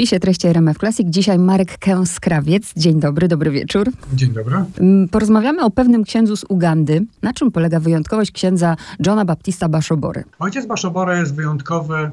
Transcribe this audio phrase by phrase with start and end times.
[0.00, 1.06] spisie treści RMF Classic.
[1.10, 2.72] Dzisiaj Marek Kęskrawiec.
[2.76, 3.90] Dzień dobry, dobry wieczór.
[4.14, 4.64] Dzień dobry.
[4.78, 7.06] Mm, porozmawiamy o pewnym księdzu z Ugandy.
[7.22, 8.76] Na czym polega wyjątkowość księdza
[9.06, 10.24] Johna Baptista Baszobory?
[10.38, 12.10] Ojciec Baszobory jest wyjątkowy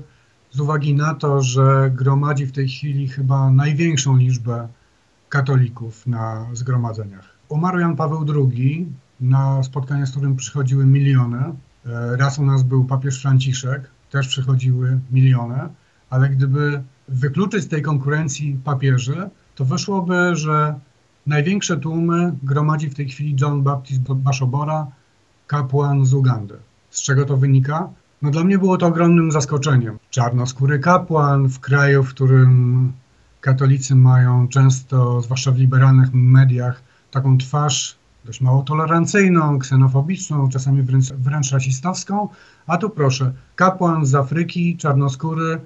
[0.52, 4.67] z uwagi na to, że gromadzi w tej chwili chyba największą liczbę
[5.29, 7.29] katolików na zgromadzeniach.
[7.49, 8.88] Umarł Jan Paweł II,
[9.19, 11.40] na spotkanie, z którym przychodziły miliony.
[11.85, 13.81] E, raz u nas był papież Franciszek,
[14.12, 15.60] też przychodziły miliony,
[16.09, 20.79] ale gdyby wykluczyć z tej konkurencji papieży, to wyszłoby, że
[21.27, 24.88] największe tłumy gromadzi w tej chwili John Baptist Bashobora,
[25.47, 26.57] kapłan z Ugandy.
[26.89, 27.89] Z czego to wynika?
[28.21, 29.99] No dla mnie było to ogromnym zaskoczeniem.
[30.09, 32.93] Czarnoskóry kapłan w kraju, w którym
[33.41, 41.13] katolicy mają często, zwłaszcza w liberalnych mediach, taką twarz dość mało tolerancyjną, ksenofobiczną, czasami wręcz,
[41.13, 42.30] wręcz rasistowską,
[42.67, 45.59] a tu proszę, kapłan z Afryki, czarnoskóry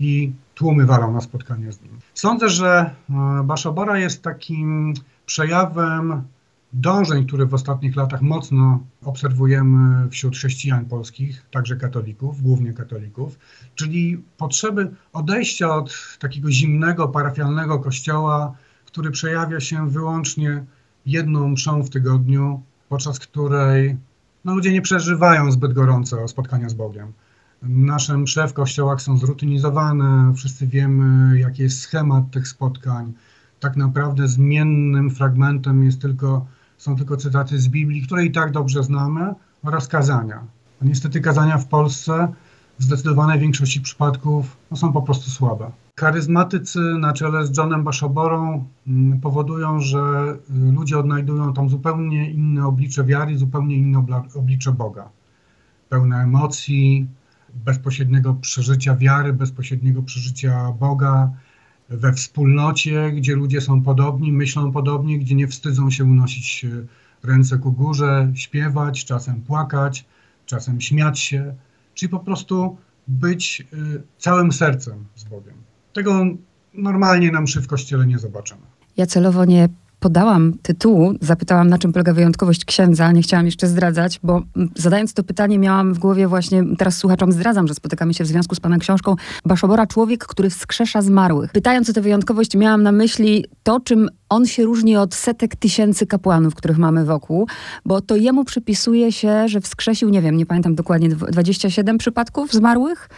[0.00, 1.98] i tłumy walą na spotkanie z nim.
[2.14, 4.94] Sądzę, że e, Baszabora jest takim
[5.26, 6.22] przejawem
[6.72, 13.38] dążeń, które w ostatnich latach mocno obserwujemy wśród chrześcijan polskich, także katolików, głównie katolików,
[13.74, 18.54] czyli potrzeby odejścia od takiego zimnego, parafialnego kościoła,
[18.84, 20.64] który przejawia się wyłącznie
[21.06, 23.96] jedną mszą w tygodniu, podczas której
[24.44, 27.12] no, ludzie nie przeżywają zbyt gorąco spotkania z Bogiem.
[27.62, 33.12] Nasze msze w kościołach są zrutynizowane, wszyscy wiemy, jaki jest schemat tych spotkań.
[33.60, 36.46] Tak naprawdę zmiennym fragmentem jest tylko,
[36.76, 40.44] są tylko cytaty z Biblii, które i tak dobrze znamy, oraz kazania.
[40.82, 42.28] A niestety kazania w Polsce
[42.78, 45.70] w zdecydowanej większości przypadków no, są po prostu słabe.
[46.00, 49.98] Charyzmatycy na czele z Johnem Baszoborą mm, powodują, że
[50.68, 54.04] y, ludzie odnajdują tam zupełnie inne oblicze wiary, zupełnie inne
[54.34, 55.08] oblicze Boga.
[55.88, 57.06] Pełne emocji,
[57.54, 61.30] bezpośredniego przeżycia wiary, bezpośredniego przeżycia Boga
[61.88, 66.86] we wspólnocie, gdzie ludzie są podobni, myślą podobnie, gdzie nie wstydzą się unosić y,
[67.22, 70.04] ręce ku górze, śpiewać, czasem płakać,
[70.46, 71.54] czasem śmiać się,
[71.94, 72.76] czyli po prostu
[73.08, 75.54] być y, całym sercem z Bogiem.
[75.92, 76.24] Tego
[76.74, 78.60] normalnie na mszy w kościele nie zobaczymy.
[78.96, 79.68] Ja celowo nie
[80.02, 83.12] podałam tytułu, zapytałam, na czym polega wyjątkowość księdza.
[83.12, 84.42] Nie chciałam jeszcze zdradzać, bo
[84.76, 88.54] zadając to pytanie, miałam w głowie właśnie, teraz słuchaczom zdradzam, że spotykamy się w związku
[88.54, 91.52] z pana książką Baszobora, człowiek, który wskrzesza zmarłych.
[91.52, 96.06] Pytając o tę wyjątkowość, miałam na myśli to, czym on się różni od setek tysięcy
[96.06, 97.48] kapłanów, których mamy wokół,
[97.84, 103.08] bo to jemu przypisuje się, że wskrzesił, nie wiem, nie pamiętam dokładnie, 27 przypadków zmarłych.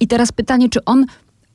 [0.00, 1.06] I teraz pytanie, czy on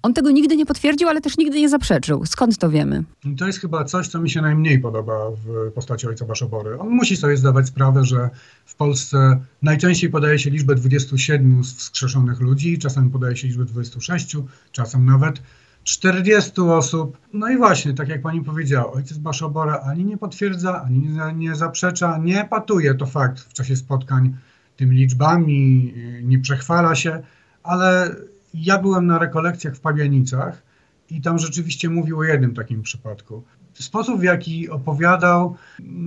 [0.06, 2.26] on tego nigdy nie potwierdził, ale też nigdy nie zaprzeczył.
[2.26, 3.04] Skąd to wiemy?
[3.38, 5.14] To jest chyba coś, co mi się najmniej podoba
[5.46, 6.80] w postaci ojca Baszobory.
[6.80, 8.30] On musi sobie zdawać sprawę, że
[8.66, 14.38] w Polsce najczęściej podaje się liczbę 27 wskrzeszonych ludzi, czasem podaje się liczbę 26,
[14.72, 15.42] czasem nawet
[15.84, 17.18] 40 osób.
[17.34, 22.18] No i właśnie, tak jak pani powiedziała, ojciec Baszobora ani nie potwierdza, ani nie, zaprzecza,
[22.18, 24.36] nie patuje, to fakt, w czasie spotkań
[24.78, 25.94] tymi liczbami,
[26.24, 27.24] nie przechwala się,
[27.64, 28.16] ale
[28.56, 30.64] ja byłem na rekolekcjach w Pabianicach
[31.10, 33.44] i tam rzeczywiście mówił o jednym takim przypadku.
[33.74, 35.56] Sposób, w jaki opowiadał,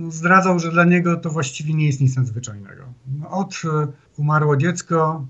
[0.09, 2.83] zdradzał, że dla niego to właściwie nie jest nic nadzwyczajnego.
[3.19, 3.87] No, od e,
[4.17, 5.25] umarło dziecko,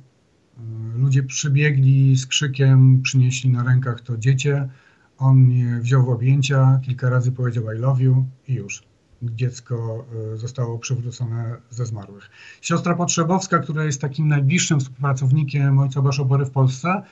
[0.58, 4.70] e, ludzie przybiegli z krzykiem, przynieśli na rękach to dziecię,
[5.18, 8.89] on je wziął w objęcia, kilka razy powiedział I love you i już
[9.22, 12.30] dziecko e, zostało przywrócone ze zmarłych.
[12.62, 17.04] Siostra Potrzebowska, która jest takim najbliższym współpracownikiem ojca Baszobory w Polsce,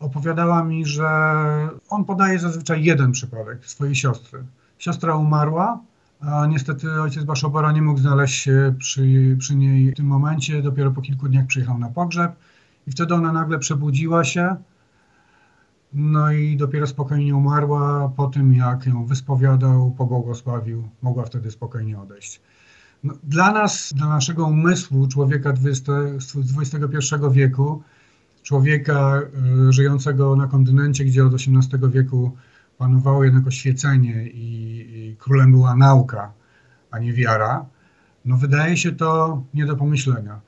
[0.00, 1.08] opowiadała mi, że
[1.88, 4.44] on podaje zazwyczaj jeden przypadek swojej siostry.
[4.78, 5.80] Siostra umarła,
[6.20, 10.62] a niestety ojciec Baszobora nie mógł znaleźć się przy, przy niej w tym momencie.
[10.62, 12.32] Dopiero po kilku dniach przyjechał na pogrzeb
[12.86, 14.56] i wtedy ona nagle przebudziła się
[15.96, 22.40] no i dopiero spokojnie umarła po tym, jak ją wyspowiadał, pobłogosławił, mogła wtedy spokojnie odejść.
[23.04, 25.90] No, dla nas, dla naszego umysłu człowieka XX,
[26.36, 27.82] XXI wieku,
[28.42, 29.20] człowieka
[29.68, 32.36] y, żyjącego na kontynencie, gdzie od XVIII wieku
[32.78, 34.78] panowało jednak oświecenie i,
[35.10, 36.32] i królem była nauka,
[36.90, 37.66] a nie wiara,
[38.24, 40.40] no wydaje się to nie do pomyślenia.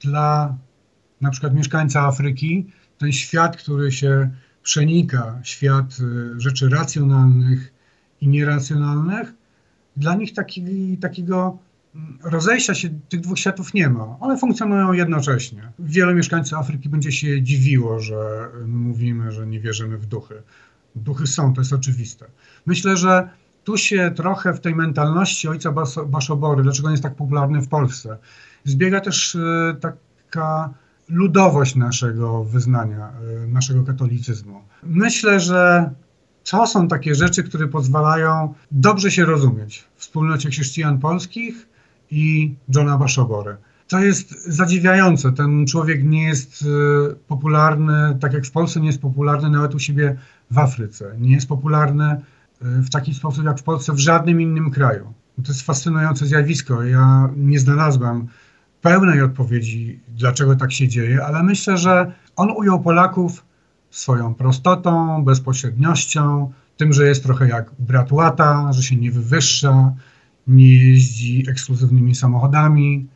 [0.00, 0.56] Dla
[1.20, 2.66] na przykład mieszkańca Afryki
[2.98, 4.30] ten świat, który się
[4.66, 7.72] przenika świat y, rzeczy racjonalnych
[8.20, 9.32] i nieracjonalnych,
[9.96, 11.58] dla nich taki, takiego
[11.94, 14.16] mm, rozejścia się tych dwóch światów nie ma.
[14.20, 15.72] One funkcjonują jednocześnie.
[15.78, 20.42] Wiele mieszkańców Afryki będzie się dziwiło, że mówimy, że nie wierzymy w duchy.
[20.96, 22.26] Duchy są, to jest oczywiste.
[22.66, 23.28] Myślę, że
[23.64, 25.72] tu się trochę w tej mentalności ojca
[26.06, 28.18] Baszobory, dlaczego on jest tak popularny w Polsce,
[28.64, 30.74] zbiega też y, taka
[31.08, 33.12] ludowość naszego wyznania,
[33.44, 34.62] y, naszego katolicyzmu.
[34.82, 35.90] Myślę, że
[36.50, 41.68] to są takie rzeczy, które pozwalają dobrze się rozumieć w wspólnocie chrześcijan polskich
[42.10, 43.56] i Johna Bashobory.
[43.88, 45.32] To jest zadziwiające.
[45.32, 49.78] Ten człowiek nie jest e, popularny, tak jak w Polsce nie jest popularny nawet u
[49.78, 50.16] siebie
[50.50, 51.14] w Afryce.
[51.18, 52.20] Nie jest popularny e,
[52.60, 55.12] w taki sposób jak w Polsce w żadnym innym kraju.
[55.44, 56.84] To jest fascynujące zjawisko.
[56.84, 58.26] Ja nie znalazłem
[58.86, 63.44] pełnej odpowiedzi, dlaczego tak się dzieje, ale myślę, że on ujął Polaków
[63.90, 69.94] swoją prostotą, bezpośredniością, tym, że jest trochę jak brat łata, że się nie wywyższa,
[70.46, 73.06] nie jeździ ekskluzywnymi samochodami.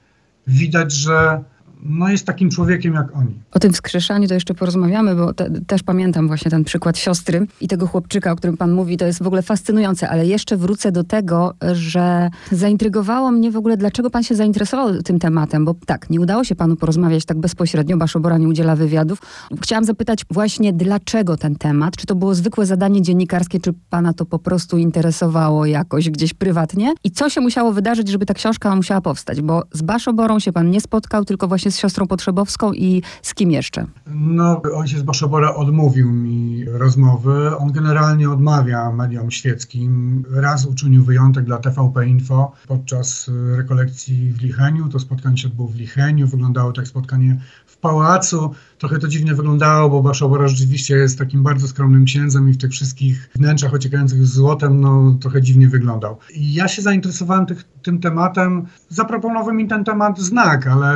[0.47, 1.45] Widać, że
[1.83, 3.35] no jest takim człowiekiem jak oni.
[3.53, 7.69] O tym wskrzeszaniu to jeszcze porozmawiamy, bo te, też pamiętam właśnie ten przykład siostry i
[7.69, 11.05] tego chłopczyka, o którym pan mówi, to jest w ogóle fascynujące, ale jeszcze wrócę do
[11.05, 16.21] tego, że zaintrygowało mnie w ogóle, dlaczego pan się zainteresował tym tematem, bo tak, nie
[16.21, 19.23] udało się panu porozmawiać tak bezpośrednio, Baszobora nie udziela wywiadów.
[19.63, 21.97] Chciałam zapytać właśnie, dlaczego ten temat?
[21.97, 26.95] Czy to było zwykłe zadanie dziennikarskie, czy pana to po prostu interesowało jakoś gdzieś prywatnie?
[27.05, 29.43] I co się musiało wydarzyć, żeby ta książka musiała powstać?
[29.43, 33.51] Bo z Baszoborą się pan nie spotkał, tylko właśnie z siostrą Potrzebowską i z kim
[33.51, 33.87] jeszcze?
[34.07, 37.57] No, ojciec Baszobora odmówił mi rozmowy.
[37.57, 40.25] On generalnie odmawia mediom świeckim.
[40.31, 44.89] Raz uczynił wyjątek dla TVP Info podczas rekolekcji w Licheniu.
[44.89, 46.27] To spotkanie się odbyło w Licheniu.
[46.27, 47.41] Wyglądało tak spotkanie
[47.81, 48.55] pałacu.
[48.79, 52.71] Trochę to dziwnie wyglądało, bo Baszobora rzeczywiście jest takim bardzo skromnym księdzem i w tych
[52.71, 56.17] wszystkich wnętrzach ociekających złotem, no trochę dziwnie wyglądał.
[56.35, 58.67] I ja się zainteresowałem tych, tym tematem.
[58.89, 60.93] Zaproponował mi ten temat znak, ale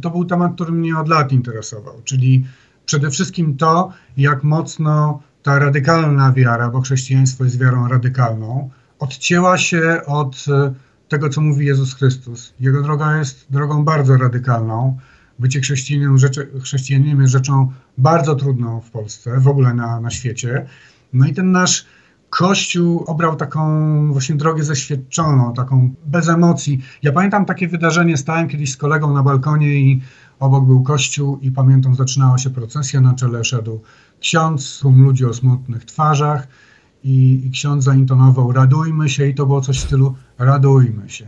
[0.00, 2.44] to był temat, który mnie od lat interesował, czyli
[2.86, 10.00] przede wszystkim to, jak mocno ta radykalna wiara, bo chrześcijaństwo jest wiarą radykalną, odcięła się
[10.06, 10.74] od e,
[11.08, 12.54] tego, co mówi Jezus Chrystus.
[12.60, 14.98] Jego droga jest drogą bardzo radykalną.
[15.38, 20.66] Bycie chrześcijaninem, rzeczy, chrześcijaninem jest rzeczą bardzo trudną w Polsce, w ogóle na, na świecie.
[21.12, 21.86] No i ten nasz
[22.30, 26.82] Kościół obrał taką właśnie drogę zaświadczoną, taką bez emocji.
[27.02, 30.02] Ja pamiętam takie wydarzenie, stałem kiedyś z kolegą na balkonie i
[30.40, 33.80] obok był kościół i pamiętam, zaczynała się procesja, na czele szedł
[34.20, 36.48] ksiądz, tłum ludzi o smutnych twarzach
[37.04, 41.26] i, i ksiądz zaintonował radujmy się i to było coś w stylu radujmy się.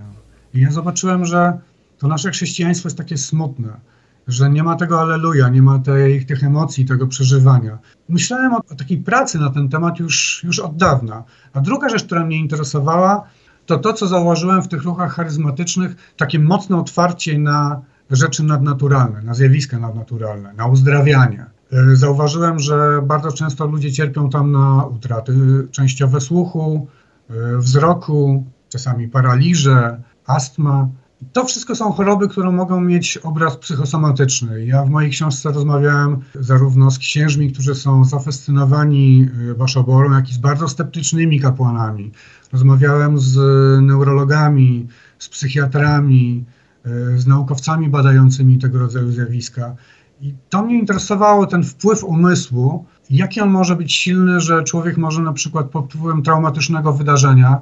[0.54, 1.58] I ja zobaczyłem, że
[1.98, 3.80] to nasze chrześcijaństwo jest takie smutne
[4.28, 7.78] że nie ma tego aleluja, nie ma tej, tych emocji, tego przeżywania.
[8.08, 11.24] Myślałem o, o takiej pracy na ten temat już, już od dawna.
[11.52, 13.24] A druga rzecz, która mnie interesowała,
[13.66, 19.34] to to, co zauważyłem w tych ruchach charyzmatycznych, takie mocne otwarcie na rzeczy nadnaturalne, na
[19.34, 21.46] zjawiska nadnaturalne, na uzdrawianie.
[21.72, 25.32] E, zauważyłem, że bardzo często ludzie cierpią tam na utraty
[25.70, 26.88] częściowe słuchu,
[27.30, 30.88] e, wzroku, czasami paraliże, astma.
[31.32, 34.66] To wszystko są choroby, które mogą mieć obraz psychosomatyczny.
[34.66, 40.34] Ja w mojej książce rozmawiałem zarówno z księżmi, którzy są zafascynowani y, waszoborą, jak i
[40.34, 42.12] z bardzo sceptycznymi kapłanami.
[42.52, 43.36] Rozmawiałem z
[43.82, 44.88] neurologami,
[45.18, 46.44] z psychiatrami,
[46.86, 49.74] y, z naukowcami badającymi tego rodzaju zjawiska.
[50.20, 55.22] I to mnie interesowało, ten wpływ umysłu, jaki on może być silny, że człowiek może
[55.22, 57.60] na przykład pod wpływem traumatycznego wydarzenia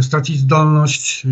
[0.00, 1.26] stracić zdolność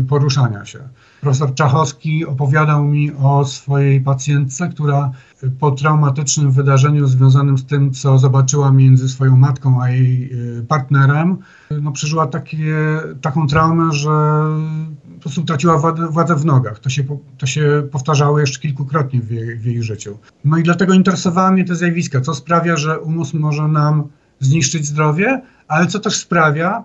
[0.00, 0.78] y, poruszania się.
[1.20, 5.10] Profesor Czachowski opowiadał mi o swojej pacjentce, która
[5.58, 11.36] po traumatycznym wydarzeniu związanym z tym, co zobaczyła między swoją matką a jej y, partnerem,
[11.82, 12.76] no, przeżyła takie,
[13.20, 14.10] taką traumę, że
[15.14, 16.78] po prostu traciła władzę w nogach.
[16.78, 17.04] To się,
[17.38, 20.18] to się powtarzało jeszcze kilkukrotnie w jej, w jej życiu.
[20.44, 24.04] No i dlatego interesowały mnie te zjawiska, co sprawia, że umysł może nam
[24.40, 26.84] zniszczyć zdrowie, ale co też sprawia,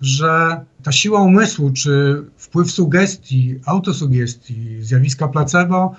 [0.00, 5.94] że ta siła umysłu, czy wpływ sugestii, autosugestii, zjawiska placebo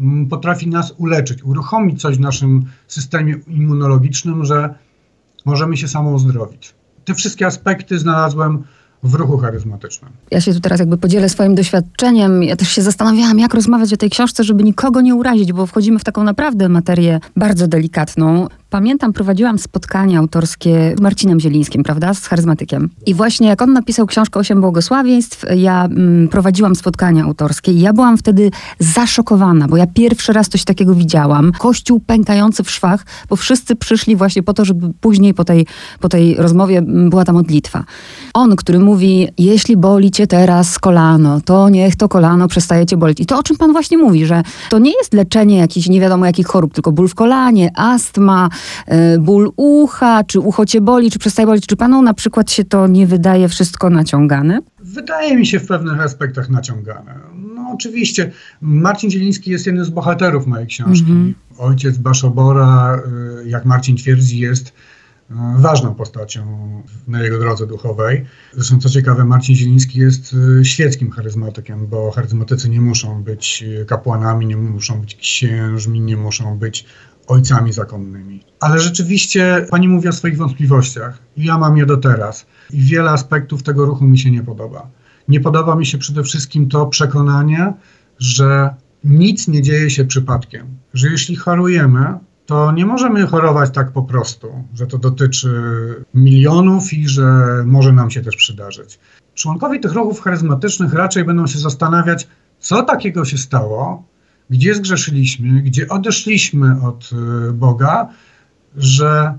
[0.00, 4.74] mm, potrafi nas uleczyć, uruchomić coś w naszym systemie immunologicznym, że
[5.44, 6.74] możemy się samo uzdrowić.
[7.04, 8.64] Te wszystkie aspekty znalazłem
[9.04, 10.10] w ruchu charyzmatycznym.
[10.30, 12.42] Ja się tu teraz jakby podzielę swoim doświadczeniem.
[12.42, 15.98] Ja też się zastanawiałam, jak rozmawiać o tej książce, żeby nikogo nie urazić, bo wchodzimy
[15.98, 18.48] w taką naprawdę materię bardzo delikatną.
[18.74, 22.90] Pamiętam, prowadziłam spotkanie autorskie z Marcinem Zielińskim, prawda, z charyzmatykiem.
[23.06, 27.92] I właśnie jak on napisał książkę Osiem Błogosławieństw, ja mm, prowadziłam spotkania autorskie i ja
[27.92, 31.52] byłam wtedy zaszokowana, bo ja pierwszy raz coś takiego widziałam.
[31.58, 35.66] Kościół pękający w szwach, bo wszyscy przyszli właśnie po to, żeby później po tej,
[36.00, 37.84] po tej rozmowie mm, była ta modlitwa.
[38.34, 43.20] On, który mówi, jeśli boli cię teraz kolano, to niech to kolano przestaje cię bolić.
[43.20, 46.26] I to, o czym pan właśnie mówi, że to nie jest leczenie jakichś nie wiadomo
[46.26, 48.48] jakich chorób, tylko ból w kolanie, astma,
[49.18, 51.66] ból ucha, czy ucho cię boli, czy przestaje bolić.
[51.66, 54.60] Czy panu na przykład się to nie wydaje wszystko naciągane?
[54.78, 57.14] Wydaje mi się w pewnych aspektach naciągane.
[57.54, 58.30] No oczywiście.
[58.60, 61.12] Marcin Zieliński jest jednym z bohaterów mojej książki.
[61.12, 61.32] -hmm.
[61.58, 63.02] Ojciec Baszobora,
[63.44, 64.72] e, jak Marcin twierdzi, jest
[65.56, 66.42] ważną postacią
[67.08, 68.24] na jego drodze duchowej.
[68.52, 74.56] Zresztą co ciekawe, Marcin Zieliński jest świeckim charyzmatykiem, bo charyzmatycy nie muszą być kapłanami, nie
[74.56, 76.86] muszą być księżmi, nie muszą być
[77.26, 78.44] ojcami zakonnymi.
[78.60, 82.46] Ale rzeczywiście pani mówi o swoich wątpliwościach i ja mam je do teraz.
[82.70, 84.86] I wiele aspektów tego ruchu mi się nie podoba.
[85.28, 87.72] Nie podoba mi się przede wszystkim to przekonanie,
[88.18, 94.02] że nic nie dzieje się przypadkiem, że jeśli chorujemy, to nie możemy chorować tak po
[94.02, 95.50] prostu, że to dotyczy
[96.14, 97.24] milionów i że
[97.66, 98.98] może nam się też przydarzyć.
[99.34, 102.28] Członkowie tych ruchów charyzmatycznych raczej będą się zastanawiać,
[102.58, 104.04] co takiego się stało,
[104.50, 107.10] gdzie zgrzeszyliśmy, gdzie odeszliśmy od
[107.48, 108.08] y, Boga,
[108.76, 109.38] że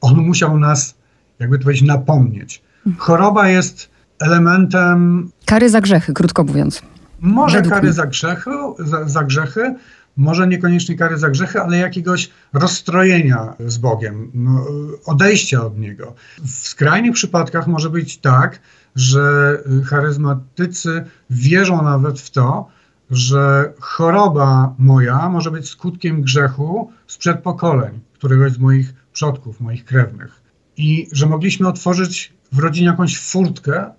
[0.00, 0.94] On musiał nas,
[1.38, 2.62] jakby to powiedzieć, napomnieć.
[2.98, 5.30] Choroba jest elementem.
[5.46, 6.82] Kary za grzechy, krótko mówiąc.
[7.20, 9.74] Może kary za grzechy, za, za grzechy,
[10.16, 14.64] może niekoniecznie kary za grzechy, ale jakiegoś rozstrojenia z Bogiem, no,
[15.06, 16.14] odejścia od Niego.
[16.38, 18.60] W skrajnych przypadkach może być tak,
[18.94, 22.68] że charyzmatycy wierzą nawet w to,
[23.12, 30.40] że choroba moja może być skutkiem grzechu sprzed pokoleń, któregoś z moich przodków, moich krewnych.
[30.76, 33.90] I że mogliśmy otworzyć w rodzinie jakąś furtkę,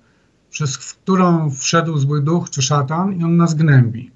[0.50, 4.12] przez którą wszedł zły duch czy szatan i on nas gnębi.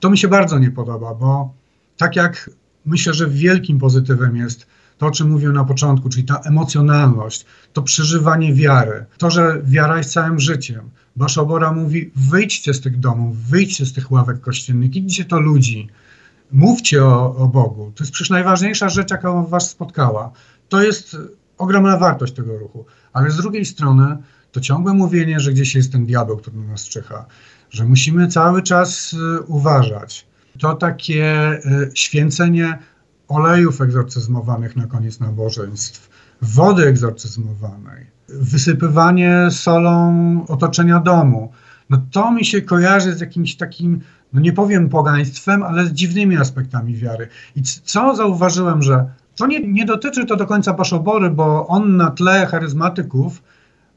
[0.00, 1.54] To mi się bardzo nie podoba, bo
[1.96, 2.50] tak jak
[2.86, 4.66] myślę, że wielkim pozytywem jest
[4.98, 9.98] to, o czym mówiłem na początku, czyli ta emocjonalność, to przeżywanie wiary, to, że wiara
[9.98, 10.90] jest całym życiem.
[11.16, 15.88] Baszobora mówi: wyjdźcie z tych domów, wyjdźcie z tych ławek kościelnych, idźcie do ludzi,
[16.52, 17.92] mówcie o, o Bogu.
[17.94, 20.32] To jest przecież najważniejsza rzecz, jaka was spotkała.
[20.68, 21.16] To jest
[21.58, 22.84] ogromna wartość tego ruchu.
[23.12, 24.16] Ale z drugiej strony,
[24.52, 27.26] to ciągłe mówienie, że gdzieś jest ten diabeł, który na nas czyha,
[27.70, 30.26] że musimy cały czas y, uważać.
[30.58, 32.78] To takie y, święcenie
[33.28, 36.10] olejów egzorcyzmowanych na koniec nabożeństw,
[36.42, 41.52] wody egzorcyzmowanej, wysypywanie solą otoczenia domu.
[41.90, 44.00] No to mi się kojarzy z jakimś takim,
[44.32, 47.28] no nie powiem pogaństwem, ale z dziwnymi aspektami wiary.
[47.56, 52.10] I co zauważyłem, że to nie, nie dotyczy to do końca Paszobory, bo on na
[52.10, 53.42] tle charyzmatyków,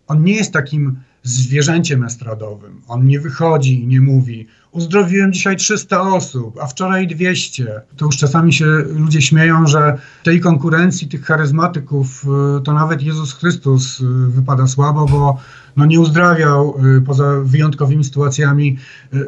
[0.08, 2.82] on nie jest takim zwierzęciem estradowym.
[2.88, 7.82] On nie wychodzi i nie mówi, uzdrowiłem dzisiaj 300 osób, a wczoraj 200.
[7.98, 12.26] To już czasami się ludzie śmieją, że tej konkurencji tych charyzmatyków
[12.60, 15.38] y, to nawet Jezus Chrystus y, wypada słabo, bo
[15.78, 18.78] no nie uzdrawiał y, poza wyjątkowymi sytuacjami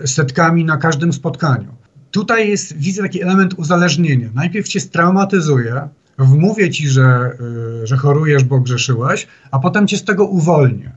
[0.05, 1.75] setkami na każdym spotkaniu.
[2.11, 4.29] Tutaj jest, widzę taki element uzależnienia.
[4.33, 5.89] Najpierw cię straumatyzuje,
[6.19, 7.37] wmówię ci, że,
[7.83, 10.91] że chorujesz, bo grzeszyłeś, a potem cię z tego uwolnię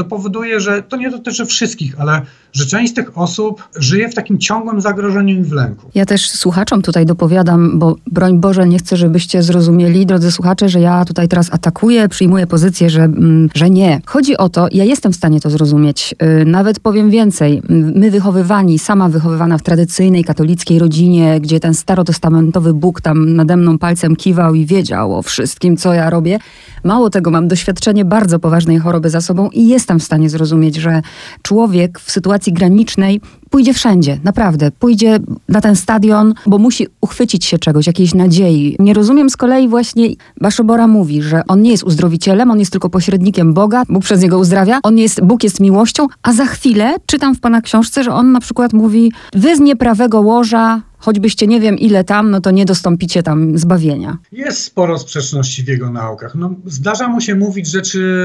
[0.00, 4.14] to powoduje, że to nie dotyczy wszystkich, ale że część z tych osób żyje w
[4.14, 5.90] takim ciągłym zagrożeniu i w lęku.
[5.94, 10.80] Ja też słuchaczom tutaj dopowiadam, bo broń Boże, nie chcę, żebyście zrozumieli, drodzy słuchacze, że
[10.80, 14.00] ja tutaj teraz atakuję, przyjmuję pozycję, że, mm, że nie.
[14.06, 16.14] Chodzi o to, ja jestem w stanie to zrozumieć.
[16.42, 17.62] Y, nawet powiem więcej.
[17.68, 23.78] My wychowywani, sama wychowywana w tradycyjnej katolickiej rodzinie, gdzie ten starotestamentowy Bóg tam nade mną
[23.78, 26.38] palcem kiwał i wiedział o wszystkim, co ja robię.
[26.84, 31.02] Mało tego, mam doświadczenie bardzo poważnej choroby za sobą i jestem w stanie zrozumieć, że
[31.42, 33.20] człowiek w sytuacji granicznej
[33.50, 34.70] pójdzie wszędzie, naprawdę.
[34.70, 38.76] Pójdzie na ten stadion, bo musi uchwycić się czegoś, jakiejś nadziei.
[38.78, 40.08] Nie rozumiem z kolei właśnie,
[40.40, 44.38] Baszobora mówi, że on nie jest uzdrowicielem, on jest tylko pośrednikiem Boga, Bóg przez niego
[44.38, 48.32] uzdrawia, on jest, Bóg jest miłością, a za chwilę czytam w pana książce, że on
[48.32, 52.64] na przykład mówi, wy z nieprawego łoża choćbyście nie wiem ile tam, no to nie
[52.64, 54.18] dostąpicie tam zbawienia.
[54.32, 56.34] Jest sporo sprzeczności w jego naukach.
[56.34, 58.24] No, zdarza mu się mówić rzeczy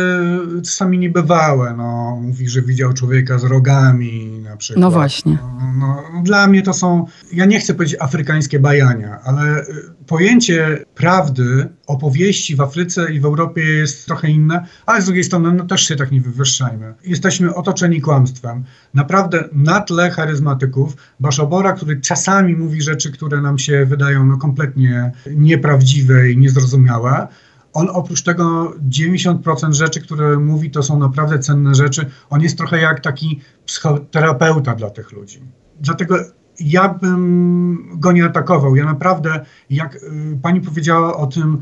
[0.63, 1.73] czasami niebywałe.
[1.77, 4.81] No, mówi, że widział człowieka z rogami na przykład.
[4.81, 4.91] No
[5.23, 5.37] właśnie.
[5.79, 9.65] No, dla mnie to są, ja nie chcę powiedzieć afrykańskie bajania, ale y,
[10.07, 15.53] pojęcie prawdy, opowieści w Afryce i w Europie jest trochę inne, ale z drugiej strony
[15.53, 16.93] no, też się tak nie wywyższajmy.
[17.03, 18.63] Jesteśmy otoczeni kłamstwem.
[18.93, 25.11] Naprawdę na tle charyzmatyków, Baszobora, który czasami mówi rzeczy, które nam się wydają no, kompletnie
[25.35, 27.27] nieprawdziwe i niezrozumiałe,
[27.75, 32.05] on oprócz tego 90% rzeczy, które mówi, to są naprawdę cenne rzeczy.
[32.29, 35.41] On jest trochę jak taki psychoterapeuta dla tych ludzi.
[35.79, 36.15] Dlatego
[36.59, 38.75] ja bym go nie atakował.
[38.75, 39.99] Ja naprawdę, jak y,
[40.41, 41.61] pani powiedziała o tym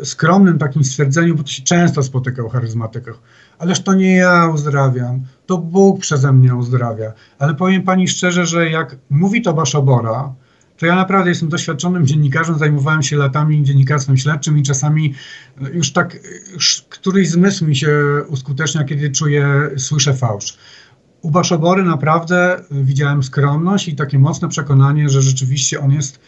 [0.00, 3.18] y, skromnym takim stwierdzeniu, bo to się często spotyka u charyzmatykach,
[3.58, 7.12] ależ to nie ja uzdrawiam, to Bóg przeze mnie uzdrawia.
[7.38, 10.34] Ale powiem pani szczerze, że jak mówi to Baszobora,
[10.78, 15.14] to ja naprawdę jestem doświadczonym dziennikarzem, zajmowałem się latami dziennikarstwem śledczym i czasami
[15.72, 16.16] już tak,
[16.52, 17.90] już któryś zmysł mi się
[18.28, 20.58] uskutecznia, kiedy czuję, słyszę fałsz.
[21.22, 26.20] U Baszobory naprawdę widziałem skromność i takie mocne przekonanie, że rzeczywiście on jest,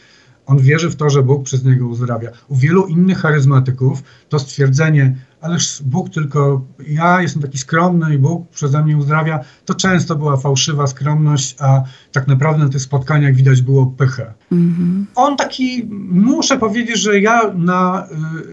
[0.47, 2.31] On wierzy w to, że Bóg przez niego uzdrawia.
[2.49, 8.49] U wielu innych charyzmatyków to stwierdzenie, ależ Bóg tylko, ja jestem taki skromny i Bóg
[8.49, 13.63] przeze mnie uzdrawia, to często była fałszywa skromność, a tak naprawdę na tych spotkaniach widać
[13.63, 14.33] było pychę.
[14.53, 15.07] Mhm.
[15.15, 18.07] On taki, muszę powiedzieć, że ja na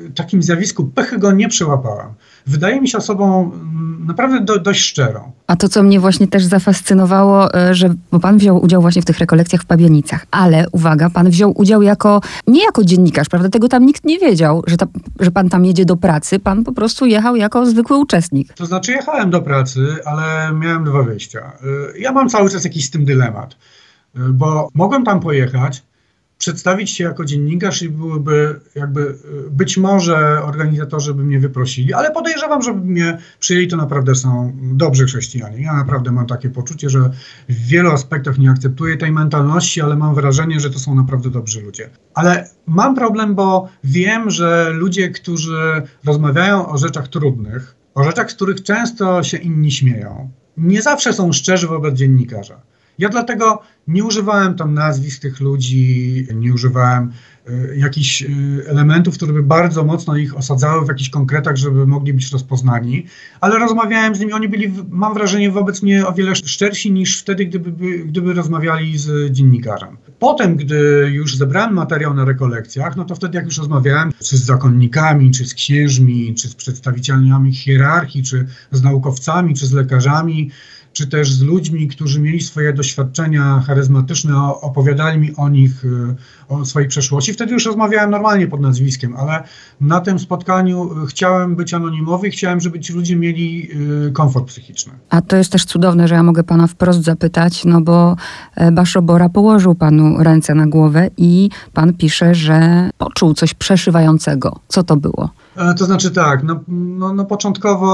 [0.08, 2.08] y, takim zjawisku pychy go nie przełapałem.
[2.48, 5.32] Wydaje mi się osobą mm, naprawdę do, dość szczerą.
[5.48, 9.06] A to, co mnie właśnie też zafascynowało, y, że bo pan wziął udział właśnie w
[9.06, 13.50] tych rekolekcjach w Pabianicach, ale uwaga, pan wziął udział jako, nie jako dziennikarz, prawda?
[13.50, 14.88] Tego tam nikt nie wiedział, że, ta,
[15.20, 18.54] że pan tam jedzie do pracy, pan po prostu jechał jako zwykły uczestnik.
[18.54, 21.52] To znaczy jechałem do pracy, ale miałem dwa wyjścia.
[21.96, 23.57] Y, ja mam cały czas jakiś z tym dylemat,
[24.34, 25.84] bo mogłem tam pojechać,
[26.38, 29.16] przedstawić się jako dziennikarz i byłyby jakby, y,
[29.52, 35.06] być może organizatorzy by mnie wyprosili, ale podejrzewam, żeby mnie przyjęli, to naprawdę są dobrzy
[35.06, 35.62] chrześcijanie.
[35.62, 37.10] Ja naprawdę mam takie poczucie, że
[37.50, 41.62] w wielu aspektach nie akceptuję tej mentalności, ale mam wrażenie, że to są naprawdę dobrzy
[41.62, 41.90] ludzie.
[42.14, 48.36] Ale mam problem, bo wiem, że ludzie, którzy rozmawiają o rzeczach trudnych, o rzeczach, z
[48.36, 52.62] których często się inni śmieją, nie zawsze są szczerzy wobec dziennikarza.
[53.00, 57.12] Ja dlatego nie używałem tam nazwisk tych ludzi, nie używałem
[57.50, 58.28] y, jakichś y,
[58.68, 63.06] elementów, które by bardzo mocno ich osadzały w jakichś konkretach, żeby mogli być rozpoznani,
[63.42, 67.46] ale rozmawiałem z nimi, oni byli, mam wrażenie, wobec mnie o wiele szczersi niż wtedy,
[67.46, 69.98] gdyby, gdyby rozmawiali z dziennikarzem.
[70.20, 74.44] Potem, gdy już zebrałem materiał na rekolekcjach, no to wtedy jak już rozmawiałem, czy z
[74.44, 80.52] zakonnikami, czy z księżmi, czy z przedstawicielami hierarchii, czy z naukowcami, czy z lekarzami,
[80.98, 86.16] czy też z ludźmi, którzy mieli swoje doświadczenia charyzmatyczne, opowiadali mi o nich, y,
[86.50, 87.34] o swojej przeszłości.
[87.34, 89.44] Wtedy już rozmawiałem normalnie pod nazwiskiem, ale
[89.82, 93.70] na tym spotkaniu y, chciałem być anonimowy, chciałem, żeby ci ludzie mieli
[94.08, 94.94] y, komfort psychiczny.
[95.10, 98.16] A to jest też cudowne, że ja mogę pana wprost zapytać, no bo
[98.56, 104.60] e, Baszobora położył panu ręce na głowę i pan pisze, że poczuł coś przeszywającego.
[104.68, 105.30] Co to było?
[105.58, 107.88] E, to znaczy tak, no, no, no początkowo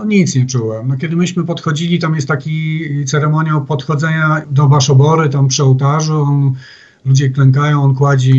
[0.00, 0.88] no nic nie czułem.
[0.88, 6.52] No, kiedy myśmy podchodzili, tam jest taki ceremoniał podchodzenia do Baszobory, tam przy ołtarzu, on,
[7.04, 8.34] ludzie klękają, on kładzie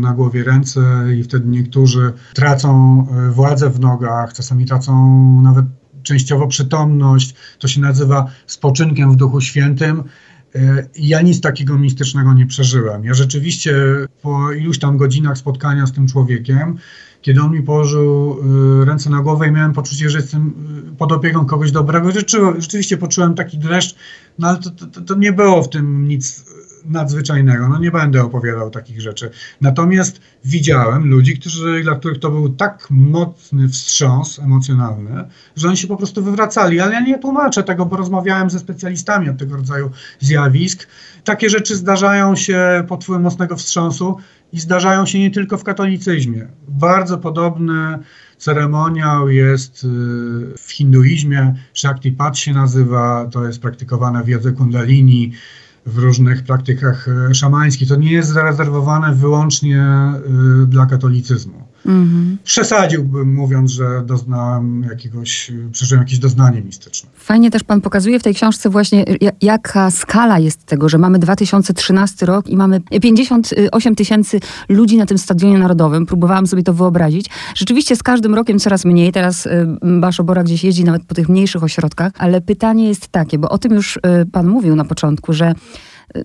[0.00, 0.80] na głowie ręce
[1.18, 5.64] i wtedy niektórzy tracą e, władzę w nogach, czasami tracą nawet
[6.02, 7.34] częściowo przytomność.
[7.58, 10.02] To się nazywa spoczynkiem w Duchu Świętym.
[10.54, 13.04] E, ja nic takiego mistycznego nie przeżyłem.
[13.04, 13.74] Ja rzeczywiście
[14.22, 16.78] po iluś tam godzinach spotkania z tym człowiekiem,
[17.22, 18.38] kiedy on mi położył
[18.82, 20.54] y, ręce na głowę i miałem poczucie, że jestem
[20.92, 22.10] y, pod opieką kogoś dobrego.
[22.58, 23.94] Rzeczywiście poczułem taki dreszcz,
[24.38, 26.44] no ale to, to, to nie było w tym nic
[26.84, 27.68] nadzwyczajnego.
[27.68, 29.30] No nie będę opowiadał takich rzeczy.
[29.60, 35.24] Natomiast widziałem ludzi, którzy, dla których to był tak mocny wstrząs emocjonalny,
[35.56, 36.80] że oni się po prostu wywracali.
[36.80, 39.90] Ale ja nie tłumaczę tego, bo rozmawiałem ze specjalistami od tego rodzaju
[40.20, 40.86] zjawisk.
[41.24, 44.16] Takie rzeczy zdarzają się pod wpływem mocnego wstrząsu
[44.52, 46.46] i zdarzają się nie tylko w katolicyzmie.
[46.68, 47.98] Bardzo podobny
[48.38, 49.88] ceremoniał jest y,
[50.58, 55.32] w hinduizmie, Shaktipat się nazywa, to jest praktykowane w jodze kundalini,
[55.86, 57.88] w różnych praktykach e, szamańskich.
[57.88, 59.86] To nie jest zarezerwowane wyłącznie
[60.62, 61.69] y, dla katolicyzmu.
[61.86, 62.38] Mhm.
[62.44, 67.10] Przesadziłbym mówiąc, że doznałem jakiegoś, przeżyłem jakieś doznanie mistyczne.
[67.14, 69.04] Fajnie też pan pokazuje w tej książce właśnie,
[69.42, 75.18] jaka skala jest tego, że mamy 2013 rok i mamy 58 tysięcy ludzi na tym
[75.18, 76.06] stadionie narodowym.
[76.06, 77.26] Próbowałam sobie to wyobrazić.
[77.54, 79.12] Rzeczywiście z każdym rokiem coraz mniej.
[79.12, 79.66] Teraz y,
[80.00, 83.72] Baszobora gdzieś jeździ nawet po tych mniejszych ośrodkach, ale pytanie jest takie, bo o tym
[83.72, 84.00] już y,
[84.32, 85.54] pan mówił na początku, że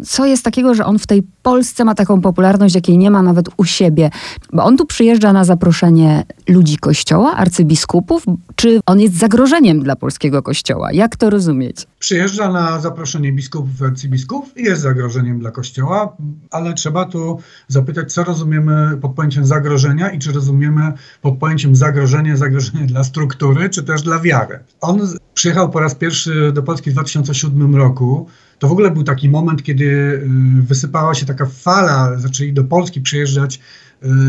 [0.03, 3.45] co jest takiego, że on w tej Polsce ma taką popularność, jakiej nie ma nawet
[3.57, 4.09] u siebie?
[4.53, 8.23] Bo on tu przyjeżdża na zaproszenie ludzi kościoła, arcybiskupów,
[8.55, 10.91] czy on jest zagrożeniem dla polskiego kościoła?
[10.91, 11.87] Jak to rozumieć?
[11.99, 16.17] Przyjeżdża na zaproszenie biskupów, arcybiskupów i jest zagrożeniem dla kościoła,
[16.51, 22.37] ale trzeba tu zapytać, co rozumiemy pod pojęciem zagrożenia i czy rozumiemy pod pojęciem zagrożenia,
[22.37, 24.59] zagrożenie dla struktury, czy też dla wiary.
[24.81, 24.99] On
[25.33, 28.27] przyjechał po raz pierwszy do Polski w 2007 roku
[28.65, 30.21] to w ogóle był taki moment, kiedy y,
[30.61, 33.59] wysypała się taka fala, zaczęli do Polski przyjeżdżać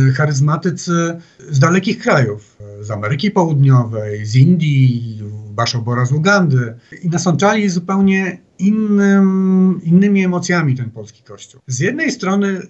[0.09, 1.17] y, charyzmatycy
[1.51, 9.81] z dalekich krajów, z Ameryki Południowej, z Indii, Baszobora z Ugandy i nasączali zupełnie innym,
[9.85, 11.61] innymi emocjami ten polski kościół.
[11.67, 12.61] Z jednej strony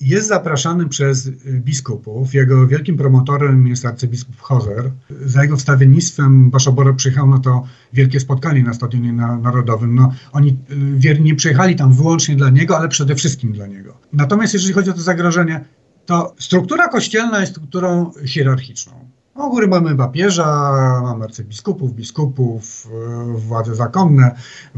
[0.00, 2.34] jest zapraszany przez y, biskupów.
[2.34, 4.90] Jego wielkim promotorem jest arcybiskup Hozer.
[5.24, 9.94] Za jego wstawiennictwem Baszobora przyjechał na to wielkie spotkanie na Stadionie Narodowym.
[9.94, 10.54] No, oni y,
[10.96, 13.94] wierni przyjechali tam wyłącznie dla niego, ale przede wszystkim dla niego.
[14.12, 15.64] Natomiast jeżeli chodzi o to zagrożenie,
[16.06, 18.92] to struktura kościelna jest strukturą hierarchiczną.
[19.36, 20.46] No, góry mamy papieża,
[21.02, 22.88] mamy arcybiskupów, biskupów,
[23.36, 24.34] y, władze zakonne,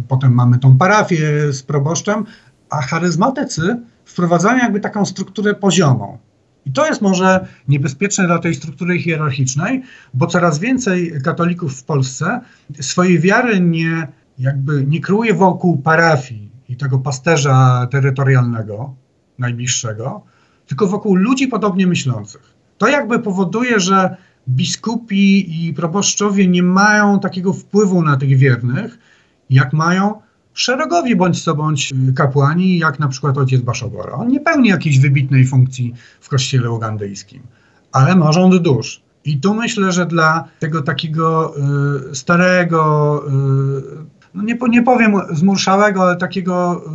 [0.09, 2.25] potem mamy tą parafię z proboszczem,
[2.71, 3.77] a charyzmatycy
[4.11, 6.19] wprowadzają jakby taką strukturę poziomą.
[6.67, 9.83] I to jest może niebezpieczne dla tej struktury hierarchicznej,
[10.15, 12.41] bo coraz więcej katolików w Polsce
[12.81, 18.95] swojej wiary nie, jakby nie kruje wokół parafii i tego pasterza terytorialnego,
[19.39, 20.23] najbliższego,
[20.67, 22.55] tylko wokół ludzi podobnie myślących.
[22.79, 24.17] To jakby powoduje, że
[24.49, 28.99] biskupi i proboszczowie nie mają takiego wpływu na tych wiernych,
[29.51, 30.21] jak mają
[30.61, 34.13] szeregowi bądź co bądź y, kapłani, jak na przykład ojciec Baszobora.
[34.13, 37.43] On nie pełni jakiejś wybitnej funkcji w kościele ugandyjskim,
[37.93, 39.03] ale ma rząd dusz.
[39.25, 41.55] I tu myślę, że dla tego takiego
[42.11, 46.91] y, starego, y, no nie, nie powiem zmurszałego, ale takiego y,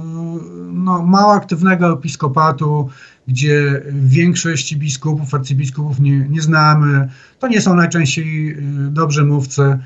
[0.73, 2.89] no, mało aktywnego episkopatu,
[3.27, 9.79] gdzie większość biskupów, arcybiskupów nie, nie znamy, to nie są najczęściej y, dobrzy mówcy.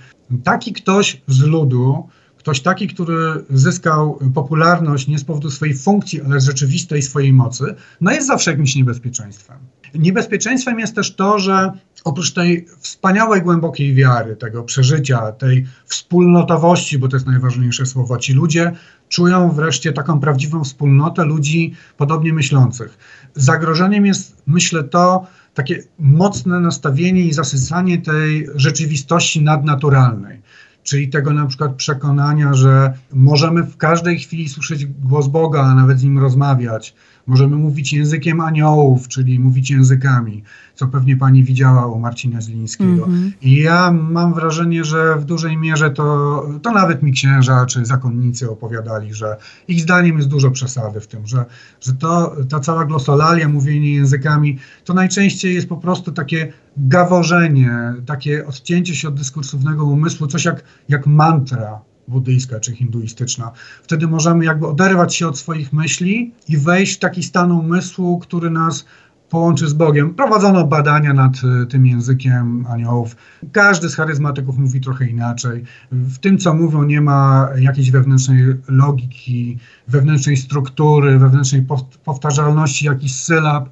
[0.43, 6.39] Taki ktoś z ludu, Ktoś taki, który zyskał popularność nie z powodu swojej funkcji, ale
[6.39, 9.57] rzeczywistej swojej mocy, no jest zawsze jakimś niebezpieczeństwem.
[9.95, 11.71] Niebezpieczeństwem jest też to, że
[12.03, 18.33] oprócz tej wspaniałej, głębokiej wiary, tego przeżycia, tej wspólnotowości, bo to jest najważniejsze słowo, ci
[18.33, 18.71] ludzie
[19.09, 22.97] czują wreszcie taką prawdziwą wspólnotę ludzi podobnie myślących.
[23.35, 30.41] Zagrożeniem jest, myślę, to takie mocne nastawienie i zasycanie tej rzeczywistości nadnaturalnej
[30.83, 35.99] czyli tego na przykład przekonania, że możemy w każdej chwili słyszeć głos Boga, a nawet
[35.99, 36.95] z nim rozmawiać.
[37.29, 40.43] Możemy mówić językiem aniołów, czyli mówić językami,
[40.75, 43.05] co pewnie pani widziała u Marcina Zlińskiego.
[43.05, 43.31] Mm -hmm.
[43.41, 48.51] I ja mam wrażenie, że w dużej mierze to, to nawet mi księża czy zakonnicy
[48.51, 49.37] opowiadali, że
[49.67, 51.45] ich zdaniem jest dużo przesady w tym, że,
[51.81, 58.47] że to, ta cała glosolalia, mówienie językami, to najczęściej jest po prostu takie gaworzenie, takie
[58.47, 63.51] odcięcie się od dyskursywnego umysłu, coś jak, jak mantra buddyjska czy hinduistyczna.
[63.83, 68.49] Wtedy możemy jakby oderwać się od swoich myśli i wejść w taki stan umysłu, który
[68.49, 68.85] nas
[69.29, 70.13] połączy z Bogiem.
[70.15, 73.15] Prowadzono badania nad e, tym językiem aniołów.
[73.51, 75.63] Każdy z charyzmatyków mówi trochę inaczej.
[75.91, 81.65] W tym, co mówią, nie ma jakiejś wewnętrznej logiki, wewnętrznej struktury, wewnętrznej
[82.05, 83.69] powtarzalności jakichś sylab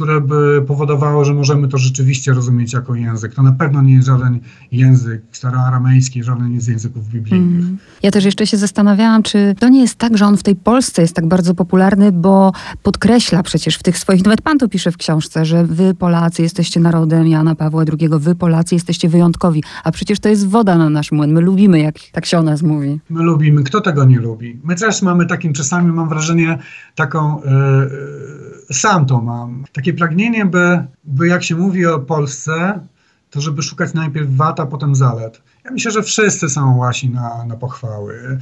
[0.00, 3.34] które by powodowało, że możemy to rzeczywiście rozumieć jako język.
[3.34, 4.40] To na pewno nie jest żaden
[4.72, 7.64] język staroaramejski, żaden z języków biblijnych.
[7.64, 7.78] Mm.
[8.02, 11.02] Ja też jeszcze się zastanawiałam, czy to nie jest tak, że on w tej Polsce
[11.02, 14.96] jest tak bardzo popularny, bo podkreśla przecież w tych swoich, nawet pan to pisze w
[14.96, 20.20] książce, że wy Polacy jesteście narodem Jana Pawła II, wy Polacy jesteście wyjątkowi, a przecież
[20.20, 21.32] to jest woda na nasz młyn.
[21.32, 23.00] My lubimy, jak tak się o nas mówi.
[23.10, 23.62] My lubimy.
[23.62, 24.60] Kto tego nie lubi?
[24.64, 26.58] My też mamy takim czasami, mam wrażenie,
[26.94, 27.40] taką...
[27.42, 29.64] Yy, sam to mam.
[29.72, 32.80] Takie pragnienie, by, by jak się mówi o Polsce,
[33.30, 35.42] to żeby szukać najpierw wad, a potem zalet.
[35.64, 38.38] Ja myślę, że wszyscy są łasi na, na pochwały.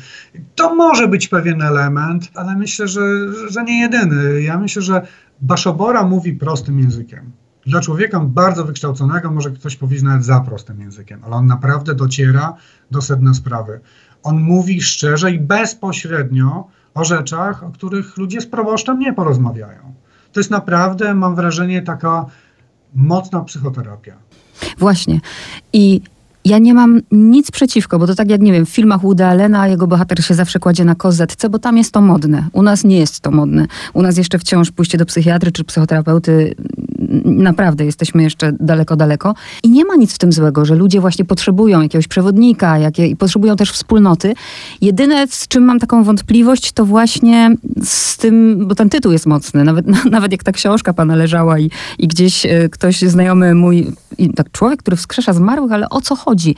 [0.54, 3.02] To może być pewien element, ale myślę, że,
[3.50, 4.42] że nie jedyny.
[4.42, 5.06] Ja myślę, że
[5.40, 7.32] Baszobora mówi prostym językiem.
[7.66, 12.54] Dla człowieka bardzo wykształconego może ktoś powiedzieć nawet za prostym językiem, ale on naprawdę dociera
[12.90, 13.80] do sedna sprawy.
[14.22, 19.94] On mówi szczerze i bezpośrednio o rzeczach, o których ludzie z proboszczem nie porozmawiają
[20.32, 22.26] to jest naprawdę, mam wrażenie, taka
[22.94, 24.16] mocna psychoterapia.
[24.78, 25.20] Właśnie.
[25.72, 26.00] I
[26.44, 29.68] ja nie mam nic przeciwko, bo to tak jak, nie wiem, w filmach Woody Allena
[29.68, 32.48] jego bohater się zawsze kładzie na kozetce, bo tam jest to modne.
[32.52, 33.66] U nas nie jest to modne.
[33.94, 36.54] U nas jeszcze wciąż pójście do psychiatry czy psychoterapeuty
[37.24, 39.34] naprawdę jesteśmy jeszcze daleko, daleko.
[39.62, 43.16] I nie ma nic w tym złego, że ludzie właśnie potrzebują jakiegoś przewodnika, jakie, i
[43.16, 44.34] potrzebują też wspólnoty.
[44.80, 49.64] Jedyne, z czym mam taką wątpliwość, to właśnie z tym, bo ten tytuł jest mocny,
[49.64, 53.86] nawet, nawet jak ta książka pana leżała i, i gdzieś e, ktoś znajomy mój,
[54.36, 56.54] tak człowiek, który wskrzesza zmarłych, ale o co chodzi?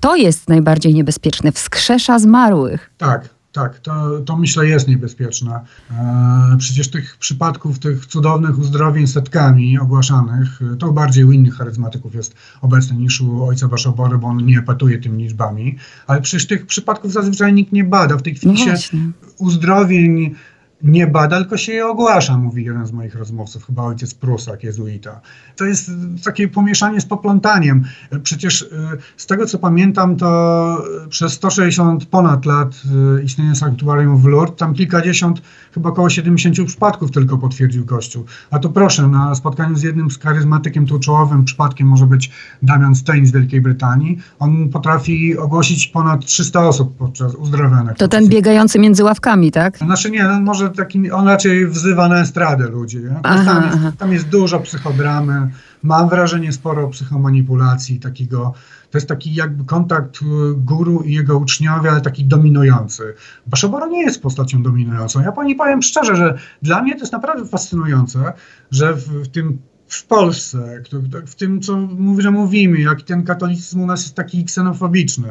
[0.00, 2.90] To jest najbardziej niebezpieczne, wskrzesza zmarłych.
[2.98, 5.60] Tak, tak, to, to myślę jest niebezpieczne.
[5.90, 12.34] E, przecież tych przypadków, tych cudownych uzdrowień setkami ogłaszanych, to bardziej u innych charyzmatyków jest
[12.60, 17.12] obecny niż u ojca Baszobory, bo on nie epatuje tymi liczbami, ale przecież tych przypadków
[17.12, 18.16] zazwyczaj nikt nie bada.
[18.16, 18.98] W tej chwili no się
[19.38, 20.34] uzdrowień
[20.82, 25.20] nie bada, tylko się je ogłasza, mówi jeden z moich rozmówców, chyba ojciec Prusak, jezuita.
[25.56, 25.90] To jest
[26.24, 27.84] takie pomieszanie z poplątaniem.
[28.22, 28.68] Przecież y,
[29.16, 32.82] z tego, co pamiętam, to przez 160 ponad lat
[33.18, 35.42] y, istnienia sanktuarium w Lourdes, tam kilkadziesiąt,
[35.74, 38.24] chyba około 70 przypadków tylko potwierdził Kościół.
[38.50, 42.30] A to proszę, na spotkaniu z jednym z charyzmatykiem tu czołowym przypadkiem może być
[42.62, 44.18] Damian Stein z Wielkiej Brytanii.
[44.38, 47.96] On potrafi ogłosić ponad 300 osób podczas uzdrowionych.
[47.96, 49.78] To ten biegający między ławkami, tak?
[49.78, 52.98] Znaczy nie, no może taki, on raczej wzywa na estradę ludzi.
[53.22, 55.50] Aha, tam, jest, tam, jest, dużo psychodramy,
[55.82, 58.54] mam wrażenie sporo psychomanipulacji, takiego,
[58.90, 60.24] to jest taki jakby kontakt y,
[60.56, 63.14] guru i jego uczniowie, ale taki dominujący.
[63.46, 65.20] Baszobora nie jest postacią dominującą.
[65.20, 68.32] Ja pani powiem szczerze, że dla mnie to jest naprawdę fascynujące,
[68.70, 70.82] że w, w tym w Polsce,
[71.26, 75.28] w tym, co że mówimy, jak ten katolicyzm u nas jest taki ksenofobiczny,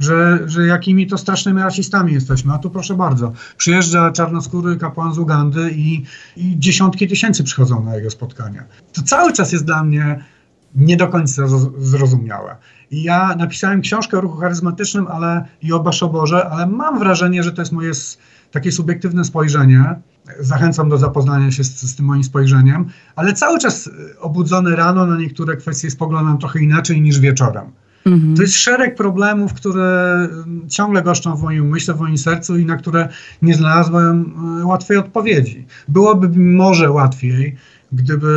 [0.00, 2.52] że, że jakimi to strasznymi rasistami jesteśmy.
[2.52, 6.04] A tu proszę bardzo, przyjeżdża czarnoskóry kapłan z Ugandy i,
[6.36, 8.64] i dziesiątki tysięcy przychodzą na jego spotkania.
[8.92, 10.24] To cały czas jest dla mnie
[10.74, 11.42] nie do końca
[11.78, 12.56] zrozumiałe.
[12.90, 17.52] I ja napisałem książkę o ruchu charyzmatycznym ale, i o Baszoborze, ale mam wrażenie, że
[17.52, 17.92] to jest moje
[18.54, 19.94] takie subiektywne spojrzenie,
[20.40, 22.86] Zachęcam do zapoznania się z, z, tym moim spojrzeniem,
[23.16, 27.64] ale cały czas e, obudzony rano na niektóre kwestie spoglądam trochę inaczej niż wieczorem.
[28.06, 28.36] Mhm.
[28.36, 32.66] To jest szereg problemów, które mm, ciągle goszczą w moim myśle, w moim sercu i
[32.66, 33.08] na które
[33.42, 35.66] nie znalazłem e, łatwej odpowiedzi.
[35.88, 37.56] Byłoby może łatwiej,
[37.92, 38.28] gdyby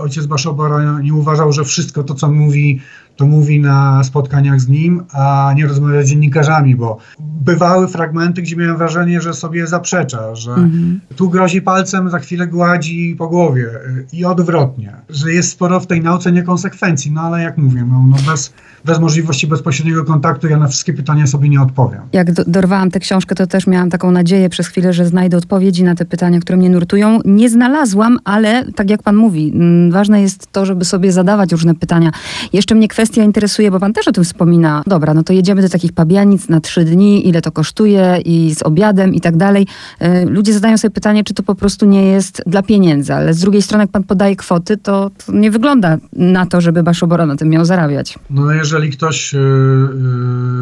[0.00, 2.80] ojciec Baszobora nie uważał, że wszystko to, co mówi,
[3.18, 8.56] to mówi na spotkaniach z nim, a nie rozmawia z dziennikarzami, bo bywały fragmenty, gdzie
[8.56, 11.00] miałem wrażenie, że sobie zaprzecza, że mhm.
[11.16, 13.66] tu grozi palcem, za chwilę gładzi po głowie
[14.12, 18.16] i odwrotnie, że jest sporo w tej nauce niekonsekwencji, no ale jak mówię, no, no
[18.26, 18.52] bez,
[18.84, 22.00] bez możliwości bezpośredniego kontaktu ja na wszystkie pytania sobie nie odpowiem.
[22.12, 25.84] Jak do, dorwałam tę książkę, to też miałam taką nadzieję przez chwilę, że znajdę odpowiedzi
[25.84, 27.18] na te pytania, które mnie nurtują.
[27.24, 31.74] Nie znalazłam, ale tak jak pan mówi, mm, ważne jest to, żeby sobie zadawać różne
[31.74, 32.10] pytania.
[32.52, 34.82] Jeszcze mnie kwestia kwestia interesuje, bo pan też o tym wspomina.
[34.86, 38.62] Dobra, no to jedziemy do takich pabianic na trzy dni, ile to kosztuje i z
[38.62, 39.66] obiadem i tak dalej.
[40.02, 43.40] Y, ludzie zadają sobie pytanie, czy to po prostu nie jest dla pieniędzy, ale z
[43.40, 47.36] drugiej strony, jak pan podaje kwoty, to, to nie wygląda na to, żeby Baszobora na
[47.36, 48.18] tym miał zarabiać.
[48.30, 49.40] No jeżeli ktoś yy,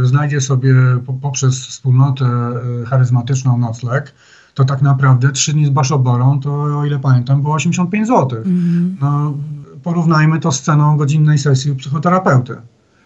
[0.00, 0.74] yy, znajdzie sobie
[1.06, 2.24] po, poprzez wspólnotę
[2.87, 4.12] charyzmatyczną nocleg,
[4.54, 8.38] to tak naprawdę trzy dni z Baszoborą, to o ile pamiętam, było 85 zł.
[8.44, 8.96] Mm.
[9.00, 9.35] No,
[9.87, 12.57] porównajmy to z ceną godzinnej sesji u psychoterapeuty.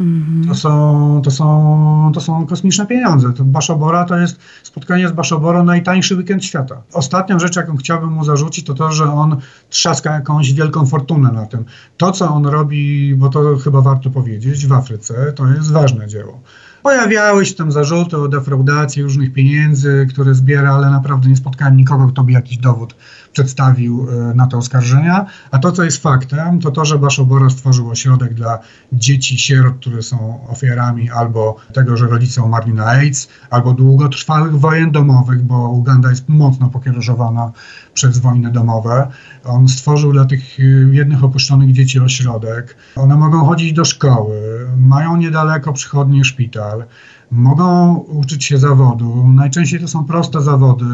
[0.01, 0.49] Mm-hmm.
[0.49, 3.33] To, są, to, są, to są kosmiczne pieniądze.
[3.33, 6.83] To Baszobora to jest spotkanie z Baszoborą najtańszy weekend świata.
[6.93, 9.37] Ostatnią rzecz, jaką chciałbym mu zarzucić, to to, że on
[9.69, 11.64] trzaska jakąś wielką fortunę na tym.
[11.97, 16.40] To, co on robi, bo to chyba warto powiedzieć, w Afryce, to jest ważne dzieło.
[16.83, 22.07] Pojawiały się tam zarzuty o defraudację różnych pieniędzy, które zbiera, ale naprawdę nie spotkałem nikogo,
[22.07, 22.95] kto by jakiś dowód
[23.33, 25.27] przedstawił e, na te oskarżenia.
[25.51, 28.59] A to, co jest faktem, to to, że Baszobora stworzył ośrodek dla
[28.93, 34.90] dzieci sierot, które są ofiarami albo tego, że rodzice umarli na AIDS, albo długotrwałych wojen
[34.90, 37.53] domowych, bo Uganda jest mocno pokierowana
[37.95, 39.09] przez wojny domowe.
[39.45, 40.59] On stworzył dla tych
[40.93, 42.77] jednych opuszczonych dzieci ośrodek.
[42.97, 46.85] One mogą chodzić do szkoły, mają niedaleko przychodni szpital
[47.31, 49.29] mogą uczyć się zawodu.
[49.29, 50.85] Najczęściej to są proste zawody,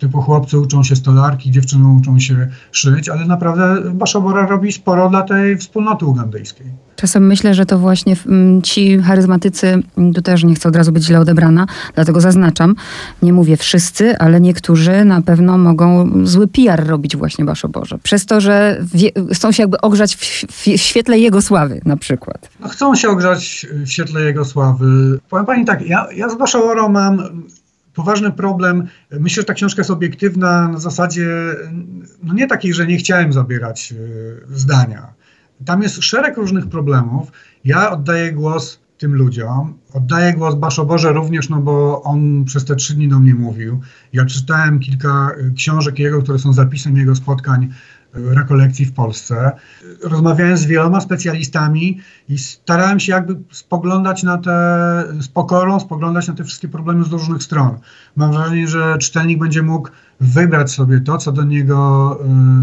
[0.00, 5.22] typu chłopcy uczą się stolarki, dziewczyny uczą się szyć, ale naprawdę Baszobora robi sporo dla
[5.22, 6.66] tej wspólnoty ugandyjskiej.
[6.96, 10.92] Czasem myślę, że to właśnie mm, ci charyzmatycy, mm, tu też nie chcę od razu
[10.92, 12.74] być źle odebrana, dlatego zaznaczam,
[13.22, 17.98] nie mówię wszyscy, ale niektórzy na pewno mogą zły PR robić właśnie Baszoborze.
[18.02, 21.96] Przez to, że wie, chcą się jakby ogrzać w, w, w, świetle jego sławy na
[21.96, 22.48] przykład.
[22.60, 25.18] No, chcą się ogrzać w świetle jego sławy.
[25.30, 27.22] Powiem pani tak, ja, ja z Baszoborą mam
[27.94, 28.86] poważny problem.
[29.10, 31.26] Myślę, że ta książka jest obiektywna na zasadzie,
[32.22, 33.96] no nie takiej, że nie chciałem zabierać e,
[34.56, 35.14] zdania.
[35.64, 37.32] Tam jest szereg różnych problemów.
[37.64, 39.78] Ja oddaję głos tym ludziom.
[39.92, 43.80] Oddaję głos Baszoborze również, no bo on przez te trzy dni do mnie mówił.
[44.12, 47.68] Ja czytałem kilka e, książek jego, które są zapisem jego spotkań
[48.12, 49.50] rekolekcji w Polsce.
[50.02, 54.50] Rozmawiałem z wieloma specjalistami i starałem się jakby spoglądać na te,
[55.20, 57.78] z pokorą, spoglądać na te wszystkie problemy z różnych stron.
[58.16, 59.88] Mam wrażenie, że czytelnik będzie mógł
[60.20, 62.18] wybrać sobie to, co do niego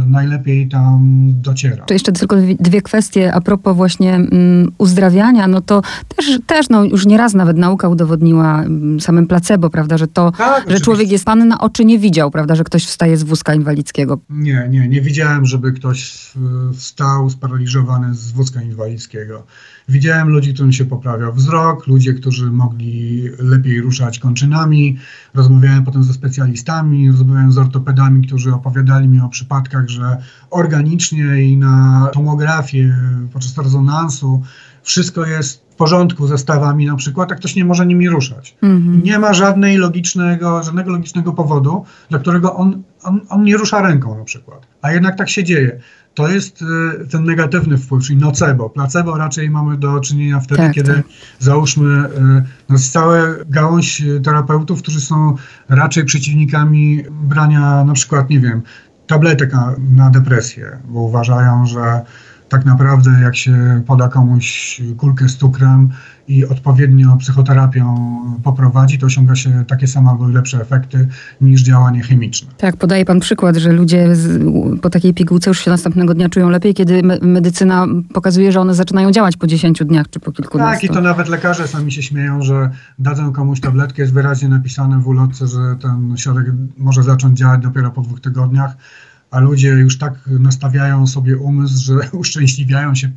[0.05, 1.85] y, najlepiej tam dociera.
[1.85, 5.81] To jeszcze tylko dwie kwestie a propos właśnie um, uzdrawiania, no to
[6.15, 10.71] też, też no, już nieraz nawet nauka udowodniła um, samym placebo, prawda, że to, tak,
[10.71, 14.19] że człowiek jest pan na oczy nie widział, prawda, że ktoś wstaje z wózka inwalidzkiego.
[14.29, 16.31] Nie, nie, nie widziałem, żeby ktoś
[16.73, 19.43] wstał sparaliżowany z wózka inwalidzkiego.
[19.89, 24.97] Widziałem ludzi, którym się poprawiał wzrok, ludzie, którzy mogli lepiej ruszać kończynami.
[25.33, 30.17] Rozmawiałem potem ze specjalistami, rozmawiałem z ortopedami, którzy opowiadali mi o przypadkach, że
[30.49, 32.95] organicznie i na tomografię
[33.33, 34.41] podczas rezonansu
[34.83, 38.57] wszystko jest w porządku ze stawami na przykład, a ktoś nie może nimi ruszać.
[38.63, 39.03] Mm-hmm.
[39.03, 44.17] Nie ma żadnej logicznego, żadnego logicznego powodu, dla którego on, on, on nie rusza ręką
[44.17, 44.67] na przykład.
[44.81, 45.79] A jednak tak się dzieje
[46.17, 48.69] to jest y, ten negatywny wpływ, czyli nocebo.
[48.69, 51.05] Placebo raczej mamy do czynienia wtedy, tak, kiedy tak.
[51.39, 53.17] załóżmy y, no, cała
[53.49, 55.35] gałąź terapeutów, którzy są
[55.69, 58.61] raczej przeciwnikami brania na przykład, nie wiem,
[59.07, 62.01] tabletek na, na depresję, bo uważają, że
[62.49, 65.89] tak naprawdę jak się poda komuś kulkę z cukrem
[66.27, 67.95] i odpowiednio psychoterapią
[68.43, 71.07] poprowadzi, to osiąga się takie same albo lepsze efekty
[71.41, 72.51] niż działanie chemiczne.
[72.57, 74.43] Tak, podaje pan przykład, że ludzie z,
[74.81, 78.73] po takiej pigułce już się następnego dnia czują lepiej, kiedy me medycyna pokazuje, że one
[78.73, 80.73] zaczynają działać po 10 dniach czy po kilkunastu.
[80.73, 84.99] Tak, i to nawet lekarze sami się śmieją, że dadzą komuś tabletkę, jest wyraźnie napisane
[84.99, 86.45] w ulotce, że ten środek
[86.77, 88.77] może zacząć działać dopiero po dwóch tygodniach
[89.31, 93.11] a ludzie już tak nastawiają sobie umysł, że uszczęśliwiają się,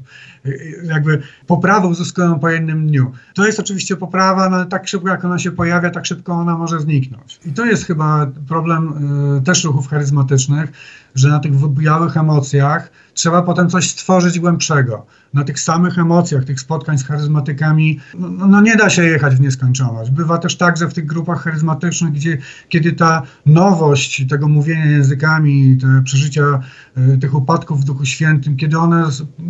[0.85, 3.13] jakby poprawę uzyskują po jednym dniu.
[3.35, 6.81] To jest oczywiście poprawa, no tak szybko jak ona się pojawia, tak szybko ona może
[6.81, 7.41] zniknąć.
[7.47, 8.95] I to jest chyba problem
[9.39, 10.73] y, też ruchów charyzmatycznych,
[11.15, 15.07] że na tych wybujałych emocjach trzeba potem coś stworzyć głębszego.
[15.35, 19.37] Na tych samych emocjach, tych spotkań z charyzmatykami, no, no, no, nie da się jechać
[19.37, 20.11] w nieskończoność.
[20.11, 25.79] Bywa też tak, że w tych grupach charyzmatycznych, gdzie, kiedy ta nowość tego mówienia językami,
[25.81, 26.61] te przeżycia
[26.99, 29.05] y, tych upadków w Duchu Świętym, kiedy one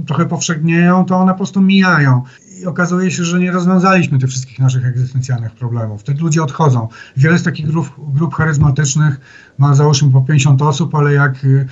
[0.06, 2.22] trochę powszechnieją, to one po prostu mijają
[2.60, 6.00] i okazuje się, że nie rozwiązaliśmy tych wszystkich naszych egzystencjalnych problemów.
[6.00, 6.88] Wtedy ludzie odchodzą.
[7.16, 9.20] Wiele z takich grup, grup charyzmatycznych
[9.60, 11.66] ma załóżmy po 50 osób, ale jak y,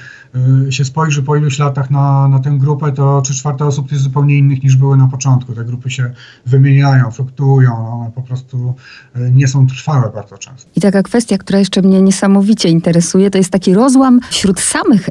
[0.68, 4.04] y, się spojrzy po iluś latach na, na tę grupę, to trzy czwarte osób jest
[4.04, 5.52] zupełnie innych niż były na początku.
[5.52, 6.10] Te grupy się
[6.46, 8.74] wymieniają, fluktuują, one po prostu
[9.16, 10.70] y, nie są trwałe bardzo często.
[10.76, 15.08] I taka kwestia, która jeszcze mnie niesamowicie interesuje, to jest taki rozłam wśród samych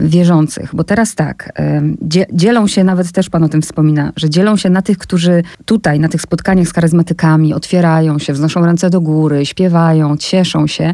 [0.00, 1.52] wierzących, bo teraz tak,
[2.32, 6.00] dzielą się, nawet też Pan o tym wspomina, że dzielą się na tych, którzy tutaj
[6.00, 10.92] na tych spotkaniach z charyzmatykami otwierają się, wznoszą ręce do góry, śpiewają, cieszą się,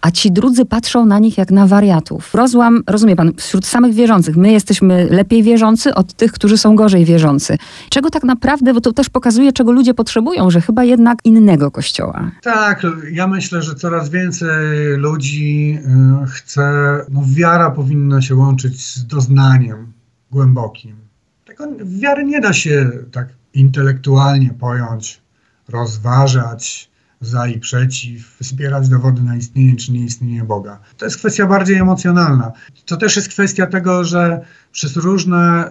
[0.00, 2.34] a ci drudzy patrzą na nich jak na wariatów.
[2.34, 4.36] Rozłam, rozumie pan, wśród samych wierzących.
[4.36, 7.58] My jesteśmy lepiej wierzący od tych, którzy są gorzej wierzący.
[7.90, 12.30] Czego tak naprawdę, bo to też pokazuje, czego ludzie potrzebują, że chyba jednak innego kościoła.
[12.42, 14.56] Tak, ja myślę, że coraz więcej
[14.96, 15.78] ludzi
[16.24, 19.92] y, chce, no wiara powinna się łączyć z doznaniem
[20.30, 20.96] głębokim.
[21.44, 25.20] Tego wiary nie da się tak intelektualnie pojąć,
[25.68, 30.78] rozważać za i przeciw, zbierać dowody na istnienie czy nieistnienie Boga.
[30.96, 32.52] To jest kwestia bardziej emocjonalna.
[32.84, 34.40] To też jest kwestia tego, że
[34.72, 35.70] przez różne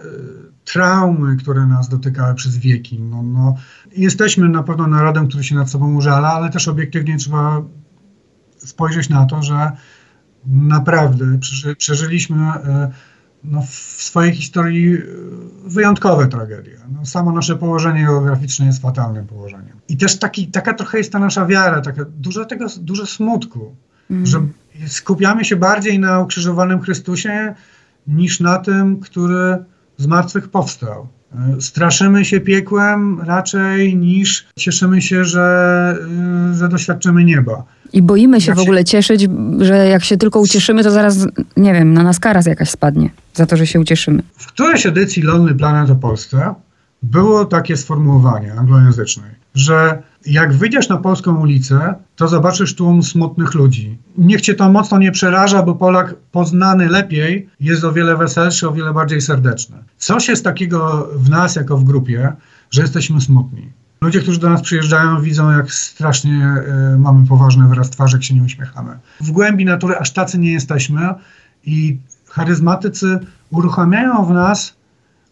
[0.64, 3.54] traumy, które nas dotykały przez wieki, no, no,
[3.96, 7.62] jesteśmy na pewno narodem, który się nad sobą użala, ale też obiektywnie trzeba
[8.58, 9.70] spojrzeć na to, że
[10.46, 11.38] naprawdę
[11.78, 15.02] przeżyliśmy y, no, w swojej historii e,
[15.64, 16.76] wyjątkowe tragedie.
[16.92, 19.76] No, samo nasze położenie geograficzne jest fatalnym położeniem.
[19.88, 23.76] I też taki, taka trochę jest ta nasza wiara, taka, dużo tego, dużo smutku,
[24.10, 24.26] mm.
[24.26, 24.46] że
[24.86, 27.54] skupiamy się bardziej na ukrzyżowanym Chrystusie
[28.06, 29.56] niż na tym, który
[29.96, 31.08] z martwych powstał.
[31.34, 35.98] E, straszymy się piekłem raczej niż cieszymy się, że,
[36.50, 37.64] e, że doświadczymy nieba.
[37.96, 39.28] I boimy się w ogóle cieszyć,
[39.60, 43.46] że jak się tylko ucieszymy, to zaraz, nie wiem, na nas kara jakaś spadnie za
[43.46, 44.22] to, że się ucieszymy.
[44.36, 46.54] W którejś edycji Lonely Planet o Polsce
[47.02, 49.22] było takie sformułowanie anglojęzyczne,
[49.54, 53.98] że jak wyjdziesz na polską ulicę, to zobaczysz tłum smutnych ludzi.
[54.18, 58.72] Niech cię to mocno nie przeraża, bo Polak poznany lepiej jest o wiele weselszy, o
[58.72, 59.76] wiele bardziej serdeczny.
[59.98, 62.32] Coś jest takiego w nas, jako w grupie,
[62.70, 63.72] że jesteśmy smutni.
[64.00, 66.54] Ludzie, którzy do nas przyjeżdżają, widzą, jak strasznie
[66.94, 68.98] y, mamy poważny wyraz twarzy, jak się nie uśmiechamy.
[69.20, 71.14] W głębi natury aż tacy nie jesteśmy
[71.64, 73.18] i charyzmatycy
[73.50, 74.76] uruchamiają w nas,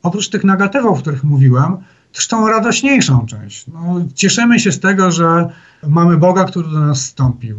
[0.02, 1.76] oprócz tych negatywów, o których mówiłem,
[2.12, 3.66] też tą radośniejszą część.
[3.66, 5.48] No, cieszymy się z tego, że
[5.86, 7.58] mamy Boga, który do nas wstąpił,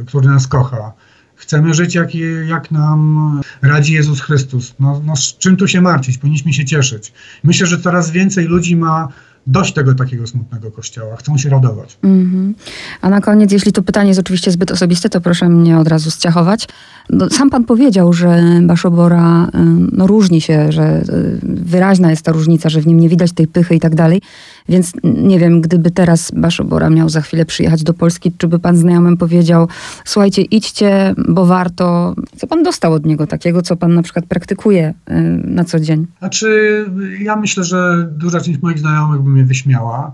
[0.00, 0.92] y, który nas kocha.
[1.36, 2.08] Chcemy żyć, jak,
[2.46, 4.74] jak nam radzi Jezus Chrystus.
[4.80, 6.18] No, no, z czym tu się martwić?
[6.18, 7.12] Powinniśmy się cieszyć.
[7.44, 9.08] Myślę, że coraz więcej ludzi ma
[9.46, 11.98] dość tego takiego smutnego kościoła, chcą się radować.
[12.02, 12.62] Mm -hmm.
[13.00, 16.10] A na koniec, jeśli to pytanie jest oczywiście zbyt osobiste, to proszę mnie od razu
[16.10, 16.68] zciachować.
[17.10, 19.50] No, sam pan powiedział, że Baszobora
[19.92, 23.46] no, różni się, że y, wyraźna jest ta różnica, że w nim nie widać tej
[23.46, 24.22] pychy i tak dalej.
[24.68, 28.76] Więc nie wiem, gdyby teraz Baszobora miał za chwilę przyjechać do Polski, czy by pan
[28.76, 29.68] znajomym powiedział,
[30.04, 32.14] słuchajcie, idźcie, bo warto.
[32.36, 36.06] Co pan dostał od niego takiego, co pan na przykład praktykuje y, na co dzień?
[36.18, 36.84] Znaczy,
[37.20, 40.12] ja myślę, że duża część moich znajomych by mnie wyśmiała.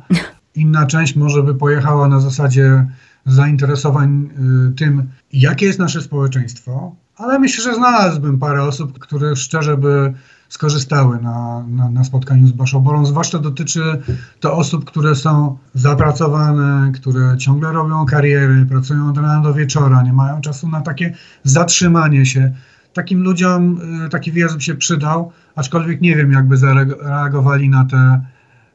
[0.55, 2.87] Inna część może by pojechała na zasadzie
[3.27, 4.31] zainteresowań
[4.71, 10.14] y, tym, jakie jest nasze społeczeństwo, ale myślę, że znalazłbym parę osób, które szczerze by
[10.49, 13.07] skorzystały na, na, na spotkaniu z Baszoborą.
[13.07, 14.03] Zwłaszcza dotyczy
[14.41, 20.12] to osób, które są zapracowane, które ciągle robią kariery, pracują od rana do wieczora, nie
[20.12, 21.14] mają czasu na takie
[21.45, 22.53] zatrzymanie się.
[22.93, 28.20] takim ludziom y, taki wyjazd się przydał, aczkolwiek nie wiem, jakby zareagowali na, te,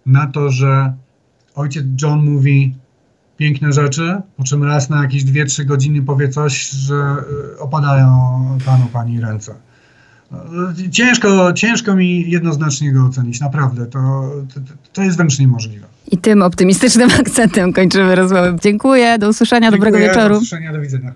[0.08, 0.94] na to, że
[1.56, 2.76] ojciec John mówi
[3.38, 7.16] piękne rzeczy, po czym raz na jakieś 2-3 godziny powie coś, że
[7.56, 8.08] y, opadają
[8.66, 9.56] panu, pani ręce.
[10.86, 13.86] Y, ciężko, ciężko mi jednoznacznie go ocenić, naprawdę.
[13.86, 14.00] To,
[14.54, 14.60] to,
[14.94, 15.88] to jest wręcz niemożliwe.
[16.12, 18.56] I tym optymistycznym akcentem kończymy rozmowę.
[18.64, 20.34] Dziękuję, do usłyszenia, Dziękuję, dobrego wieczoru.
[20.36, 21.14] Do usłyszenia, do widzenia.